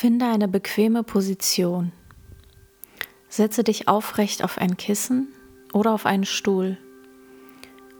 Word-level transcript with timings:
Finde 0.00 0.24
eine 0.28 0.48
bequeme 0.48 1.02
Position. 1.02 1.92
Setze 3.28 3.62
dich 3.62 3.86
aufrecht 3.86 4.42
auf 4.42 4.56
ein 4.56 4.78
Kissen 4.78 5.28
oder 5.74 5.92
auf 5.92 6.06
einen 6.06 6.24
Stuhl 6.24 6.78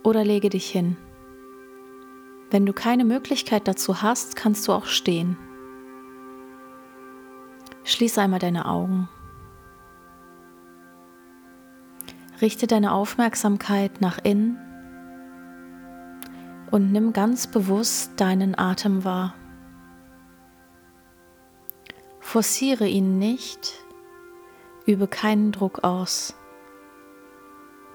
oder 0.03 0.23
lege 0.23 0.49
dich 0.49 0.67
hin. 0.67 0.97
Wenn 2.49 2.65
du 2.65 2.73
keine 2.73 3.05
Möglichkeit 3.05 3.67
dazu 3.67 4.01
hast, 4.01 4.35
kannst 4.35 4.67
du 4.67 4.71
auch 4.71 4.87
stehen. 4.87 5.37
Schließe 7.83 8.19
einmal 8.19 8.39
deine 8.39 8.65
Augen. 8.65 9.07
Richte 12.41 12.65
deine 12.65 12.93
Aufmerksamkeit 12.93 14.01
nach 14.01 14.17
innen 14.23 14.57
und 16.71 16.91
nimm 16.91 17.13
ganz 17.13 17.45
bewusst 17.45 18.13
deinen 18.19 18.57
Atem 18.57 19.03
wahr. 19.03 19.35
Forciere 22.31 22.87
ihn 22.87 23.19
nicht, 23.19 23.83
übe 24.85 25.09
keinen 25.09 25.51
Druck 25.51 25.83
aus. 25.83 26.33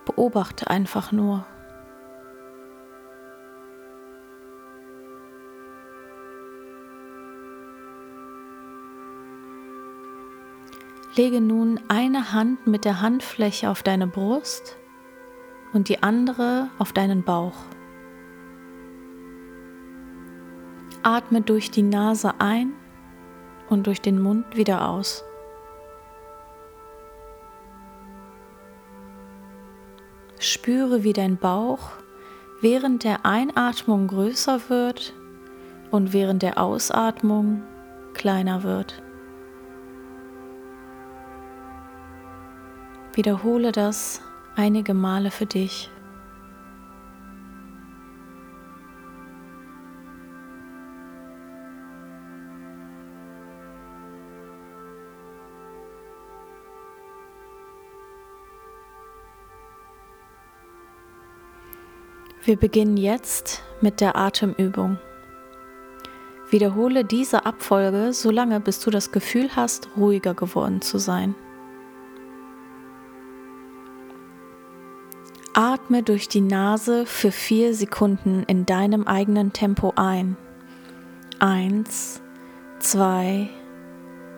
Beobachte 0.05 0.69
einfach 0.69 1.11
nur. 1.11 1.47
Lege 11.15 11.41
nun 11.41 11.81
eine 11.89 12.35
Hand 12.35 12.67
mit 12.67 12.85
der 12.85 13.01
Handfläche 13.01 13.71
auf 13.71 13.83
deine 13.83 14.07
Brust 14.07 14.77
und 15.73 15.89
die 15.89 16.03
andere 16.03 16.69
auf 16.79 16.93
deinen 16.93 17.25
Bauch. 17.25 17.57
Atme 21.03 21.41
durch 21.41 21.71
die 21.71 21.81
Nase 21.81 22.35
ein 22.39 22.75
und 23.69 23.87
durch 23.87 24.01
den 24.01 24.21
Mund 24.21 24.57
wieder 24.57 24.89
aus. 24.89 25.25
Spüre, 30.39 31.03
wie 31.03 31.13
dein 31.13 31.37
Bauch 31.39 31.91
während 32.61 33.05
der 33.05 33.25
Einatmung 33.27 34.09
größer 34.09 34.69
wird 34.69 35.13
und 35.91 36.13
während 36.13 36.43
der 36.43 36.59
Ausatmung 36.59 37.63
kleiner 38.15 38.63
wird. 38.63 39.03
Wiederhole 43.15 43.73
das 43.73 44.21
einige 44.57 44.95
Male 44.95 45.31
für 45.31 45.47
dich. 45.47 45.91
Wir 62.47 62.55
beginnen 62.55 62.97
jetzt 62.97 63.65
mit 63.81 64.01
der 64.01 64.15
Atemübung. 64.15 64.99
Wiederhole 66.49 67.05
diese 67.05 67.45
Abfolge 67.45 68.13
so 68.13 68.31
lange, 68.31 68.61
bis 68.61 68.79
du 68.79 68.91
das 68.91 69.11
Gefühl 69.11 69.51
hast, 69.57 69.89
ruhiger 69.97 70.33
geworden 70.33 70.81
zu 70.81 70.99
sein. 70.99 71.35
Atme 75.55 76.05
durch 76.05 76.29
die 76.29 76.41
Nase 76.41 77.05
für 77.05 77.33
vier 77.33 77.75
Sekunden 77.75 78.45
in 78.45 78.65
deinem 78.65 79.09
eigenen 79.09 79.53
Tempo 79.53 79.95
ein. 79.97 80.37
Eins, 81.41 82.21
zwei, 82.79 83.49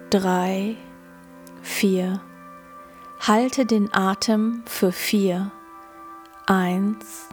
drei, 0.09 0.77
vier. 1.61 2.23
Halte 3.21 3.67
den 3.67 3.93
Atem 3.93 4.63
für 4.65 4.93
vier. 4.93 5.51
Eins, 6.47 7.29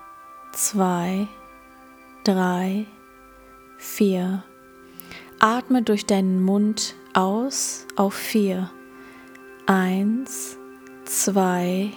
zwei, 0.55 1.27
drei, 2.23 2.85
vier. 3.77 4.43
Atme 5.39 5.83
durch 5.83 6.05
deinen 6.05 6.41
Mund 6.41 6.95
aus 7.13 7.85
auf 7.97 8.13
vier. 8.13 8.71
Eins, 9.67 10.57
zwei, 11.03 11.91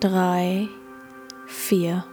drei, 0.00 0.68
vier. 1.46 2.04